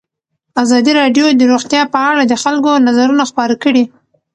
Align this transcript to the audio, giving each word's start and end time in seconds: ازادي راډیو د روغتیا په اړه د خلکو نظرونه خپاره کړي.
ازادي 0.63 0.91
راډیو 0.99 1.25
د 1.31 1.41
روغتیا 1.51 1.81
په 1.93 1.99
اړه 2.09 2.21
د 2.25 2.33
خلکو 2.43 2.71
نظرونه 2.87 3.23
خپاره 3.31 3.55
کړي. 3.63 3.83